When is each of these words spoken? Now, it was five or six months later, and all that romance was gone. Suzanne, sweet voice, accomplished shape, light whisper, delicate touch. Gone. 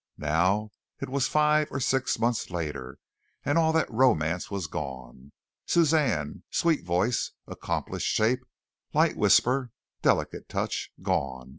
Now, 0.17 0.71
it 0.99 1.09
was 1.09 1.27
five 1.27 1.67
or 1.69 1.79
six 1.79 2.17
months 2.17 2.49
later, 2.49 2.97
and 3.45 3.55
all 3.55 3.71
that 3.73 3.87
romance 3.91 4.49
was 4.49 4.65
gone. 4.65 5.31
Suzanne, 5.67 6.41
sweet 6.49 6.83
voice, 6.83 7.33
accomplished 7.45 8.07
shape, 8.07 8.43
light 8.95 9.15
whisper, 9.15 9.69
delicate 10.01 10.49
touch. 10.49 10.89
Gone. 11.03 11.49